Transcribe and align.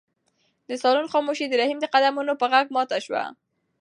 د 0.67 0.69
صالون 0.81 1.07
خاموشي 1.13 1.45
د 1.47 1.53
رحیم 1.61 1.79
د 1.81 1.85
قدمونو 1.93 2.33
په 2.41 2.45
غږ 2.53 2.65
ماته 2.75 2.97
شوه. 3.05 3.23